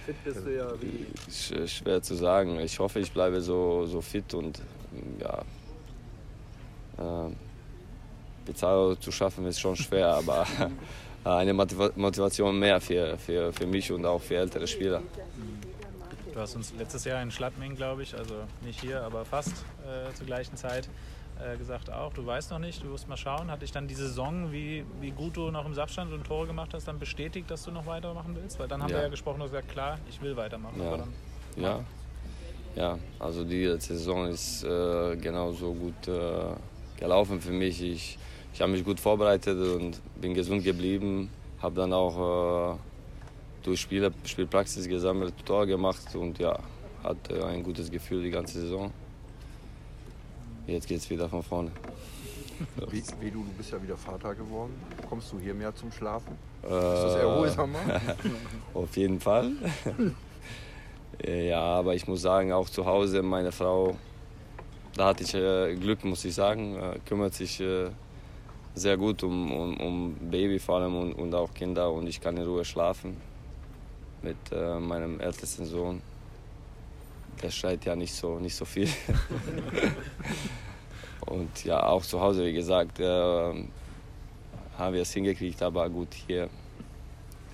Fit 0.06 0.24
bist 0.24 0.46
du 0.46 0.56
ja 0.56 0.68
wie. 0.80 1.06
sch- 1.30 1.66
schwer 1.68 2.02
zu 2.02 2.14
sagen. 2.14 2.60
Ich 2.60 2.78
hoffe, 2.78 3.00
ich 3.00 3.12
bleibe 3.12 3.40
so, 3.40 3.86
so 3.86 4.00
fit 4.00 4.32
und 4.34 4.60
ja. 5.20 5.42
Pizarro 8.44 8.94
zu 8.96 9.10
schaffen 9.12 9.46
ist 9.46 9.60
schon 9.60 9.76
schwer, 9.76 10.08
aber 10.14 10.46
eine 11.24 11.52
Motiva- 11.52 11.92
Motivation 11.96 12.58
mehr 12.58 12.80
für, 12.80 13.16
für, 13.18 13.52
für 13.52 13.66
mich 13.66 13.90
und 13.92 14.04
auch 14.06 14.20
für 14.20 14.36
ältere 14.36 14.66
Spieler. 14.66 15.02
Du 16.32 16.40
hast 16.40 16.54
uns 16.56 16.72
letztes 16.78 17.04
Jahr 17.04 17.22
in 17.22 17.30
Schladming, 17.30 17.74
glaube 17.76 18.02
ich, 18.02 18.14
also 18.16 18.34
nicht 18.62 18.80
hier, 18.80 19.02
aber 19.02 19.24
fast 19.24 19.52
äh, 19.84 20.14
zur 20.14 20.26
gleichen 20.26 20.56
Zeit 20.56 20.88
äh, 21.42 21.56
gesagt 21.56 21.90
auch, 21.92 22.12
du 22.12 22.24
weißt 22.24 22.50
noch 22.52 22.58
nicht, 22.60 22.82
du 22.82 22.86
musst 22.86 23.08
mal 23.08 23.16
schauen. 23.16 23.50
Hat 23.50 23.62
dich 23.62 23.72
dann 23.72 23.88
die 23.88 23.94
Saison, 23.94 24.52
wie, 24.52 24.84
wie 25.00 25.10
gut 25.10 25.36
du 25.36 25.50
noch 25.50 25.66
im 25.66 25.74
Sachstand 25.74 26.12
und 26.12 26.24
Tore 26.24 26.46
gemacht 26.46 26.72
hast, 26.72 26.86
dann 26.86 26.98
bestätigt, 26.98 27.50
dass 27.50 27.64
du 27.64 27.70
noch 27.72 27.84
weitermachen 27.86 28.36
willst? 28.40 28.58
Weil 28.58 28.68
dann 28.68 28.82
haben 28.82 28.90
Ja. 28.90 28.96
wir 28.98 29.02
ja 29.04 29.08
gesprochen, 29.08 29.42
hast 29.42 29.50
gesagt, 29.50 29.68
klar, 29.70 29.98
ich 30.08 30.20
will 30.22 30.36
weitermachen. 30.36 30.80
Ja. 30.80 30.96
Dann, 30.96 31.12
Ja, 31.56 31.80
ja 32.76 32.98
also 33.18 33.44
die 33.44 33.66
Saison 33.80 34.28
ist 34.28 34.62
äh, 34.64 35.16
genauso 35.16 35.74
gut 35.74 36.06
äh, 36.08 36.54
gelaufen 37.00 37.40
für 37.40 37.52
mich. 37.52 37.82
Ich, 37.82 38.18
ich 38.52 38.60
habe 38.60 38.72
mich 38.72 38.84
gut 38.84 39.00
vorbereitet 39.00 39.58
und 39.58 40.00
bin 40.20 40.34
gesund 40.34 40.62
geblieben. 40.62 41.30
Habe 41.60 41.74
dann 41.74 41.92
auch 41.92 42.74
äh, 42.74 42.78
durch 43.64 43.80
Spiele, 43.80 44.12
Spielpraxis 44.24 44.88
gesammelt, 44.88 45.34
Tor 45.44 45.66
gemacht 45.66 46.14
und 46.14 46.38
ja, 46.38 46.58
hatte 47.02 47.44
ein 47.46 47.62
gutes 47.62 47.90
Gefühl 47.90 48.22
die 48.22 48.30
ganze 48.30 48.60
Saison. 48.60 48.92
Jetzt 50.66 50.86
geht 50.86 50.98
es 50.98 51.10
wieder 51.10 51.28
von 51.28 51.42
vorne. 51.42 51.72
Wie, 52.90 53.02
wie 53.20 53.30
du, 53.30 53.42
du 53.42 53.52
bist 53.56 53.72
ja 53.72 53.82
wieder 53.82 53.96
Vater 53.96 54.34
geworden. 54.34 54.74
Kommst 55.08 55.32
du 55.32 55.38
hier 55.38 55.54
mehr 55.54 55.74
zum 55.74 55.90
Schlafen? 55.90 56.36
Äh, 56.62 56.66
Ist 56.66 57.02
das 57.04 57.14
erholsamer? 57.16 57.78
Auf 58.74 58.96
jeden 58.96 59.18
Fall. 59.18 59.52
ja, 61.26 61.60
aber 61.60 61.94
ich 61.94 62.06
muss 62.06 62.20
sagen, 62.20 62.52
auch 62.52 62.68
zu 62.68 62.84
Hause, 62.84 63.22
meine 63.22 63.50
Frau, 63.50 63.96
da 65.00 65.06
hatte 65.06 65.24
ich 65.24 65.32
äh, 65.32 65.74
Glück, 65.76 66.04
muss 66.04 66.26
ich 66.26 66.34
sagen, 66.34 66.76
äh, 66.76 66.98
kümmert 67.08 67.32
sich 67.32 67.58
äh, 67.58 67.88
sehr 68.74 68.98
gut 68.98 69.22
um, 69.22 69.50
um, 69.50 69.76
um 69.78 70.14
Baby 70.30 70.58
vor 70.58 70.76
allem 70.76 70.94
und, 70.94 71.14
und 71.14 71.34
auch 71.34 71.54
Kinder 71.54 71.90
und 71.90 72.06
ich 72.06 72.20
kann 72.20 72.36
in 72.36 72.44
Ruhe 72.44 72.66
schlafen 72.66 73.16
mit 74.20 74.36
äh, 74.52 74.78
meinem 74.78 75.18
ältesten 75.18 75.64
Sohn. 75.64 76.02
Der 77.40 77.50
schreit 77.50 77.82
ja 77.86 77.96
nicht 77.96 78.12
so, 78.12 78.38
nicht 78.40 78.54
so 78.54 78.66
viel. 78.66 78.90
und 81.22 81.64
ja, 81.64 81.82
auch 81.82 82.02
zu 82.02 82.20
Hause, 82.20 82.44
wie 82.44 82.52
gesagt, 82.52 83.00
äh, 83.00 83.04
haben 84.76 84.94
wir 84.94 85.00
es 85.00 85.14
hingekriegt, 85.14 85.62
aber 85.62 85.88
gut, 85.88 86.12
hier 86.26 86.50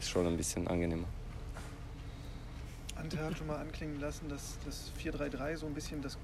ist 0.01 0.09
schon 0.11 0.27
ein 0.27 0.37
bisschen 0.37 0.67
angenehmer. 0.67 1.07
Ante 2.97 3.21
hat 3.21 3.39
schon 3.39 3.47
mal 3.47 3.61
anklingen 3.61 4.01
lassen, 4.01 4.29
dass 4.29 4.59
das 4.65 4.91
4-3-3 5.01 5.59
so 5.59 5.67
ein 5.67 5.75
bisschen 5.75 6.03
das 6.03 6.19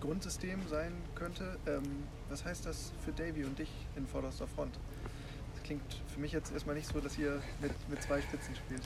Grundsystem 0.00 0.60
sein 0.68 0.92
könnte. 1.14 1.56
Ähm, 1.66 2.04
was 2.28 2.44
heißt 2.44 2.66
das 2.66 2.92
für 3.04 3.12
Davy 3.12 3.44
und 3.44 3.58
dich 3.58 3.70
in 3.96 4.06
vorderster 4.06 4.46
Front? 4.46 4.78
Das 5.54 5.62
klingt 5.64 5.82
für 6.12 6.20
mich 6.20 6.32
jetzt 6.32 6.52
erstmal 6.52 6.76
nicht 6.76 6.88
so, 6.88 7.00
dass 7.00 7.16
ihr 7.18 7.40
mit, 7.60 7.72
mit 7.88 8.02
zwei 8.02 8.20
Spitzen 8.20 8.54
spielt. 8.54 8.82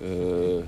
Äh, 0.00 0.64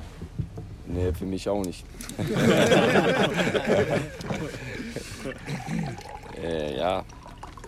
nee, 0.86 1.12
für 1.12 1.26
mich 1.26 1.48
auch 1.48 1.64
nicht. 1.64 1.84
äh, 6.42 6.76
ja, 6.76 7.04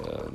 ähm, 0.01 0.35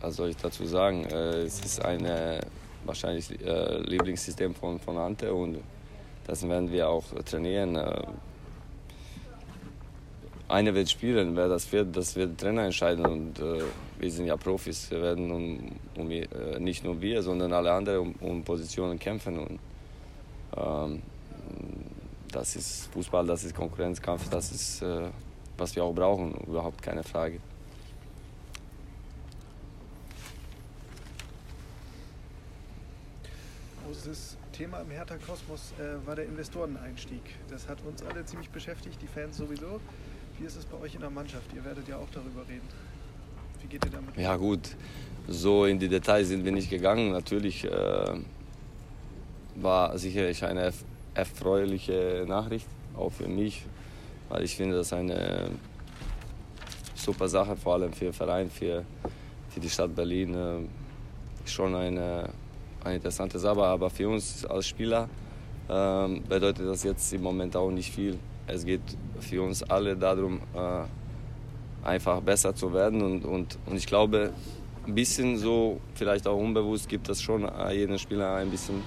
was 0.00 0.16
soll 0.16 0.30
ich 0.30 0.36
dazu 0.36 0.66
sagen? 0.66 1.04
Äh, 1.04 1.42
es 1.42 1.60
ist 1.60 1.84
ein 1.84 2.04
äh, 2.04 2.40
wahrscheinlich 2.84 3.30
äh, 3.40 3.78
Lieblingssystem 3.82 4.52
von, 4.54 4.80
von 4.80 4.98
Ante 4.98 5.32
und 5.32 5.58
das 6.26 6.46
werden 6.48 6.70
wir 6.70 6.88
auch 6.88 7.04
trainieren. 7.24 7.76
Einer 10.52 10.74
wird 10.74 10.90
spielen, 10.90 11.34
wer 11.34 11.48
das 11.48 11.72
wird, 11.72 11.96
das 11.96 12.14
wird 12.14 12.32
der 12.32 12.48
Trainer 12.48 12.64
entscheiden 12.64 13.06
und 13.06 13.38
äh, 13.38 13.62
wir 13.98 14.10
sind 14.10 14.26
ja 14.26 14.36
Profis, 14.36 14.90
wir 14.90 15.00
werden 15.00 15.30
um, 15.30 15.72
um, 15.96 16.10
äh, 16.10 16.26
nicht 16.58 16.84
nur 16.84 17.00
wir, 17.00 17.22
sondern 17.22 17.54
alle 17.54 17.72
anderen 17.72 18.00
um, 18.00 18.14
um 18.20 18.44
Positionen 18.44 18.98
kämpfen 18.98 19.38
und 19.38 19.58
ähm, 20.54 21.02
das 22.30 22.54
ist 22.56 22.92
Fußball, 22.92 23.24
das 23.24 23.44
ist 23.44 23.54
Konkurrenzkampf, 23.54 24.28
das 24.28 24.52
ist, 24.52 24.82
äh, 24.82 25.08
was 25.56 25.74
wir 25.74 25.84
auch 25.84 25.94
brauchen, 25.94 26.34
überhaupt 26.46 26.82
keine 26.82 27.02
Frage. 27.02 27.38
Großes 33.86 34.36
Thema 34.52 34.80
im 34.80 34.90
Hertha-Kosmos 34.90 35.72
äh, 35.78 36.06
war 36.06 36.14
der 36.14 36.26
Investoreneinstieg. 36.26 37.22
Das 37.48 37.70
hat 37.70 37.78
uns 37.86 38.02
alle 38.02 38.26
ziemlich 38.26 38.50
beschäftigt, 38.50 39.00
die 39.00 39.06
Fans 39.06 39.38
sowieso. 39.38 39.80
Wie 40.42 40.46
ist 40.48 40.56
es 40.56 40.64
bei 40.64 40.76
euch 40.80 40.96
in 40.96 41.00
der 41.00 41.10
Mannschaft? 41.10 41.44
Ihr 41.54 41.64
werdet 41.64 41.86
ja 41.86 41.96
auch 41.98 42.08
darüber 42.12 42.40
reden. 42.48 42.66
Wie 43.60 43.68
geht 43.68 43.84
ihr 43.84 43.92
damit? 43.92 44.16
Ja 44.16 44.34
gut, 44.34 44.70
so 45.28 45.66
in 45.66 45.78
die 45.78 45.86
Details 45.86 46.26
sind 46.26 46.44
wir 46.44 46.50
nicht 46.50 46.68
gegangen. 46.68 47.12
Natürlich 47.12 47.64
äh, 47.64 48.14
war 49.54 49.96
sicherlich 49.96 50.42
eine 50.44 50.70
erf- 50.70 50.84
erfreuliche 51.14 52.24
Nachricht, 52.26 52.66
auch 52.96 53.10
für 53.10 53.28
mich, 53.28 53.64
weil 54.30 54.42
ich 54.42 54.56
finde, 54.56 54.74
das 54.78 54.92
eine 54.92 55.50
super 56.96 57.28
Sache, 57.28 57.54
vor 57.54 57.74
allem 57.74 57.92
für 57.92 58.06
den 58.06 58.12
Verein, 58.12 58.50
für, 58.50 58.84
für 59.48 59.60
die 59.60 59.70
Stadt 59.70 59.94
Berlin. 59.94 60.34
Äh, 60.34 61.48
schon 61.48 61.72
eine, 61.76 62.30
eine 62.82 62.96
interessante 62.96 63.38
Sache, 63.38 63.62
aber 63.62 63.90
für 63.90 64.08
uns 64.08 64.44
als 64.46 64.66
Spieler 64.66 65.08
ähm, 65.70 66.24
bedeutet 66.28 66.66
das 66.66 66.82
jetzt 66.82 67.12
im 67.12 67.22
Moment 67.22 67.54
auch 67.54 67.70
nicht 67.70 67.94
viel. 67.94 68.18
Es 68.52 68.66
geht 68.66 68.82
für 69.20 69.42
uns 69.42 69.62
alle 69.62 69.96
darum, 69.96 70.40
äh, 70.54 71.86
einfach 71.86 72.20
besser 72.20 72.54
zu 72.54 72.72
werden. 72.72 73.02
Und, 73.02 73.24
und, 73.24 73.58
und 73.66 73.76
ich 73.76 73.86
glaube, 73.86 74.32
ein 74.86 74.94
bisschen 74.94 75.38
so, 75.38 75.80
vielleicht 75.94 76.26
auch 76.26 76.36
unbewusst, 76.36 76.88
gibt 76.88 77.08
das 77.08 77.22
schon 77.22 77.48
jedem 77.72 77.98
Spieler 77.98 78.34
ein 78.34 78.50
bisschen 78.50 78.82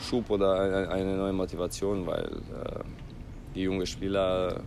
Schub 0.00 0.30
oder 0.30 0.88
eine, 0.90 1.16
neue 1.16 1.32
Motivation, 1.32 2.06
weil 2.06 2.24
äh, 2.24 2.80
die 3.54 3.62
jungen 3.62 3.86
Spieler 3.86 4.62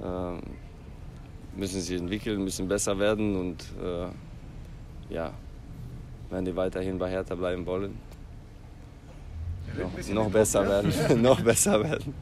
äh, 0.00 1.58
müssen 1.58 1.80
sich 1.80 1.98
entwickeln, 1.98 2.42
müssen 2.42 2.68
besser 2.68 2.98
werden 2.98 3.36
und 3.36 3.64
ja, 5.08 5.32
wenn 6.30 6.44
die 6.44 6.54
weiterhin 6.54 6.98
bei 6.98 7.08
Hertha 7.08 7.34
bleiben 7.34 7.64
wollen, 7.64 7.96
noch, 9.78 10.08
noch 10.14 10.30
besser 10.30 10.66
werden, 10.66 11.22
noch 11.22 11.40
besser 11.40 11.82
werden. 11.82 12.14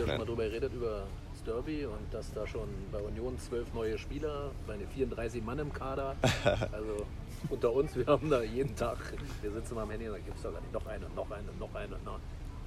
Ihr 0.00 0.08
schon 0.08 0.18
mal 0.18 0.24
drüber 0.24 0.44
geredet, 0.44 0.72
über 0.74 1.06
das 1.32 1.42
Derby 1.44 1.84
und 1.84 2.12
dass 2.12 2.32
da 2.32 2.46
schon 2.46 2.68
bei 2.92 2.98
Union 2.98 3.38
zwölf 3.38 3.72
neue 3.74 3.98
Spieler, 3.98 4.50
meine 4.66 4.86
34 4.86 5.42
Mann 5.44 5.58
im 5.58 5.72
Kader. 5.72 6.16
Also 6.72 7.06
unter 7.48 7.72
uns, 7.72 7.96
wir 7.96 8.06
haben 8.06 8.28
da 8.28 8.42
jeden 8.42 8.76
Tag, 8.76 8.98
wir 9.40 9.50
sitzen 9.50 9.74
mal 9.74 9.82
am 9.82 9.90
Handy 9.90 10.08
und 10.08 10.14
da 10.14 10.18
gibt 10.18 10.36
es 10.36 10.42
doch 10.42 10.52
gar 10.52 10.60
nicht 10.60 10.72
noch 10.72 10.86
eine, 10.86 11.06
noch 11.16 11.30
eine, 11.30 11.48
noch 11.58 11.74
eine. 11.74 11.96
Noch. 12.04 12.18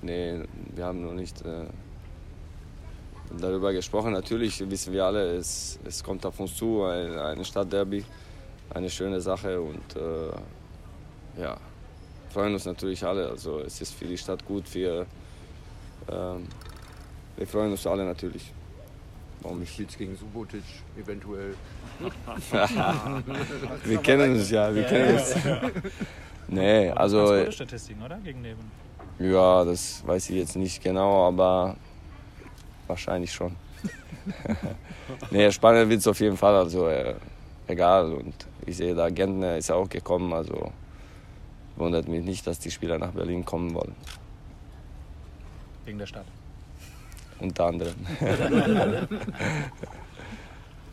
Nee, 0.01 0.43
wir 0.75 0.85
haben 0.85 1.03
noch 1.03 1.13
nicht 1.13 1.41
äh, 1.45 1.65
darüber 3.39 3.71
gesprochen. 3.71 4.13
Natürlich 4.13 4.69
wissen 4.69 4.93
wir 4.93 5.05
alle, 5.05 5.35
es, 5.37 5.79
es 5.85 6.03
kommt 6.03 6.25
auf 6.25 6.39
uns 6.39 6.55
zu, 6.55 6.83
ein, 6.83 7.17
eine 7.17 7.45
Stadtderby, 7.45 8.03
eine 8.73 8.89
schöne 8.89 9.21
Sache 9.21 9.61
und 9.61 9.95
äh, 9.95 11.41
ja, 11.41 11.57
freuen 12.29 12.53
uns 12.53 12.65
natürlich 12.65 13.03
alle. 13.05 13.29
Also 13.29 13.59
es 13.59 13.79
ist 13.81 13.93
für 13.93 14.05
die 14.05 14.17
Stadt 14.17 14.45
gut, 14.45 14.73
wir, 14.73 15.05
ähm, 16.11 16.47
wir 17.37 17.47
freuen 17.47 17.71
uns 17.71 17.85
alle 17.87 18.05
natürlich. 18.05 18.51
Warum 19.41 19.59
nicht? 19.59 19.73
spielst 19.73 19.97
gegen 19.97 20.15
Subotic 20.15 20.63
eventuell. 20.97 21.55
Wir 23.83 23.97
kennen 23.97 24.35
uns 24.35 24.49
ja, 24.49 24.73
wir 24.73 24.83
kennen 24.83 25.15
uns. 25.15 25.35
Nee, 26.47 26.89
also 26.91 27.25
gute 27.25 27.51
Statistiken, 27.51 28.03
oder? 28.03 28.17
Gegen 28.19 28.41
Neben. 28.41 28.71
ja, 29.19 29.65
das 29.65 30.01
weiß 30.05 30.29
ich 30.29 30.37
jetzt 30.37 30.55
nicht 30.55 30.81
genau, 30.81 31.27
aber 31.27 31.75
wahrscheinlich 32.87 33.33
schon. 33.33 33.55
nee, 35.31 35.51
spannend 35.51 35.89
wird 35.89 35.99
es 35.99 36.07
auf 36.07 36.19
jeden 36.19 36.37
Fall, 36.37 36.55
also 36.55 36.87
äh, 36.87 37.15
egal. 37.67 38.13
Und 38.13 38.33
ich 38.65 38.77
sehe 38.77 38.95
da, 38.95 39.09
Gentner 39.09 39.57
ist 39.57 39.71
auch 39.71 39.89
gekommen, 39.89 40.31
also 40.31 40.71
wundert 41.75 42.07
mich 42.07 42.23
nicht, 42.23 42.47
dass 42.47 42.59
die 42.59 42.71
Spieler 42.71 42.97
nach 42.97 43.11
Berlin 43.11 43.43
kommen 43.43 43.73
wollen. 43.73 43.95
Wegen 45.85 45.97
der 45.97 46.05
Stadt. 46.05 46.25
Unter 47.43 47.65
anderem. 47.65 47.93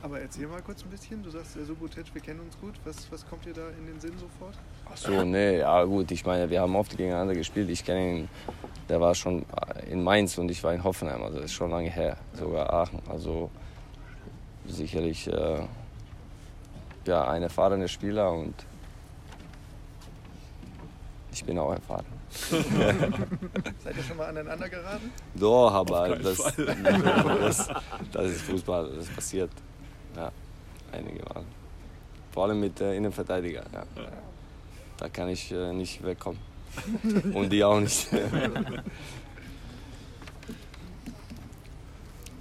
Aber 0.02 0.20
erzähl 0.20 0.48
mal 0.48 0.60
kurz 0.62 0.82
ein 0.82 0.90
bisschen. 0.90 1.22
Du 1.22 1.30
sagst, 1.30 1.52
Subotic, 1.64 2.06
wir 2.12 2.20
kennen 2.20 2.40
uns 2.40 2.58
gut. 2.58 2.74
Was, 2.84 3.06
was 3.12 3.24
kommt 3.28 3.44
dir 3.44 3.52
da 3.52 3.68
in 3.78 3.86
den 3.86 4.00
Sinn 4.00 4.14
sofort? 4.18 4.56
Ach 4.90 4.96
so, 4.96 5.22
nee, 5.22 5.58
ja 5.58 5.84
gut, 5.84 6.10
ich 6.10 6.26
meine, 6.26 6.50
wir 6.50 6.60
haben 6.60 6.74
oft 6.74 6.96
gegeneinander 6.96 7.34
gespielt. 7.34 7.70
Ich 7.70 7.84
kenne 7.84 8.18
ihn, 8.18 8.28
der 8.88 9.00
war 9.00 9.14
schon 9.14 9.46
in 9.88 10.02
Mainz 10.02 10.38
und 10.38 10.50
ich 10.50 10.64
war 10.64 10.74
in 10.74 10.82
Hoffenheim, 10.82 11.22
also 11.22 11.36
das 11.36 11.44
ist 11.46 11.52
schon 11.52 11.70
lange 11.70 11.90
her, 11.90 12.16
sogar 12.32 12.72
Aachen. 12.72 13.00
Also 13.08 13.48
sicherlich 14.66 15.28
äh, 15.28 15.60
ja, 17.06 17.28
ein 17.28 17.44
erfahrener 17.44 17.86
Spieler 17.88 18.32
und 18.32 18.54
ich 21.40 21.46
bin 21.46 21.58
auch 21.58 21.72
erfahren. 21.72 22.04
Seid 22.50 23.96
ihr 23.96 24.02
schon 24.06 24.18
mal 24.18 24.28
aneinander 24.28 24.68
geraten? 24.68 25.10
Doch, 25.34 25.72
aber 25.72 26.16
das, 26.16 26.36
das, 26.56 27.68
das 28.12 28.30
ist 28.30 28.42
Fußball, 28.42 28.90
das 28.94 29.06
passiert 29.06 29.50
ja, 30.14 30.30
einige 30.92 31.24
Mal. 31.24 31.44
Vor 32.32 32.44
allem 32.44 32.60
mit 32.60 32.78
äh, 32.82 32.94
Innenverteidiger. 32.94 33.64
Ja. 33.72 33.84
Da 34.98 35.08
kann 35.08 35.30
ich 35.30 35.50
äh, 35.50 35.72
nicht 35.72 36.04
wegkommen. 36.04 36.38
Und 37.34 37.50
die 37.50 37.64
auch 37.64 37.80
nicht. 37.80 38.06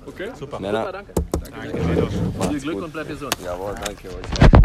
Okay, 0.05 0.29
Super. 0.37 0.59
Männer, 0.59 0.85
super, 0.85 0.91
danke. 0.91 1.13
Danke, 1.49 1.89
Jedos. 1.89 2.13
Viel 2.49 2.59
Glück 2.59 2.81
und 2.83 2.93
bleib 2.93 3.07
gesund. 3.07 3.35
jawohl, 3.43 3.75
danke 3.75 4.07
euch. 4.09 4.61